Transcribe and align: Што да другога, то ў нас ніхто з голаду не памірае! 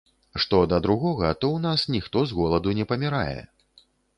Што 0.43 0.61
да 0.71 0.79
другога, 0.85 1.29
то 1.41 1.45
ў 1.51 1.59
нас 1.67 1.85
ніхто 1.99 2.25
з 2.31 2.39
голаду 2.41 2.77
не 2.81 2.89
памірае! 2.93 3.39